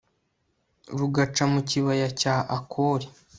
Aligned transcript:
rugaca 0.99 1.43
mu 1.53 1.61
kibaya 1.69 2.07
cya 2.19 2.35
akori 2.57 3.07